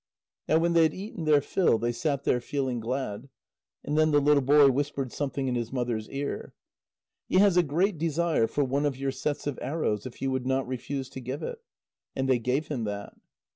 [0.47, 3.29] Now when they had eaten their fill, they sat there feeling glad.
[3.83, 6.55] And then the little boy whispered something in his mother's ear.
[7.27, 10.47] "He has a great desire for one of your sets of arrows, if you would
[10.47, 11.59] not refuse to give it."
[12.15, 13.13] And they gave him that.